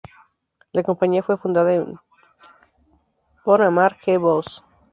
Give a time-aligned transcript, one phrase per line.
[0.73, 1.99] La compañía fue fundada en
[3.43, 4.19] por Amar G.
[4.19, 4.63] Bose.